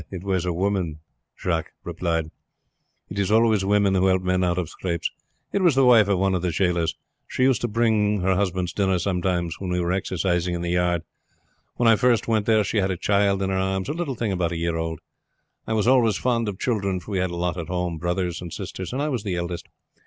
"It 0.09 0.23
was 0.23 0.45
a 0.47 0.51
woman," 0.51 0.97
the 1.43 1.49
man 1.51 1.63
replied. 1.83 2.31
"It 3.09 3.19
is 3.19 3.31
always 3.31 3.63
women 3.63 3.93
who 3.93 4.07
help 4.07 4.23
men 4.23 4.43
out 4.43 4.57
of 4.57 4.67
scrapes. 4.67 5.11
It 5.53 5.61
was 5.61 5.75
the 5.75 5.85
wife 5.85 6.07
of 6.07 6.17
one 6.17 6.33
of 6.33 6.41
the 6.41 6.49
jailers. 6.49 6.97
She 7.27 7.43
used 7.43 7.61
to 7.61 7.67
bring 7.67 8.21
her 8.21 8.33
husband's 8.35 8.73
dinner 8.73 8.97
sometimes 8.97 9.59
when 9.59 9.69
we 9.69 9.79
were 9.79 9.91
exercising 9.91 10.55
in 10.55 10.61
the 10.63 10.71
yard. 10.71 11.03
When 11.75 11.87
I 11.87 11.97
first 11.97 12.27
went 12.27 12.47
there 12.47 12.63
she 12.63 12.77
had 12.77 12.89
a 12.89 12.97
child 12.97 13.43
in 13.43 13.51
her 13.51 13.55
arms 13.57 13.89
a 13.89 13.93
little 13.93 14.15
thing 14.15 14.31
about 14.31 14.51
a 14.51 14.57
year 14.57 14.75
old. 14.75 15.01
I 15.67 15.73
was 15.73 15.85
always 15.87 16.17
fond 16.17 16.47
of 16.49 16.57
children; 16.57 16.99
for 16.99 17.11
we 17.11 17.19
had 17.19 17.29
a 17.29 17.35
lot 17.35 17.55
at 17.57 17.67
home, 17.67 17.99
brothers 17.99 18.41
and 18.41 18.51
sisters, 18.51 18.91
and 18.91 19.03
I 19.03 19.09
was 19.09 19.21
the 19.21 19.35
eldest. 19.35 19.67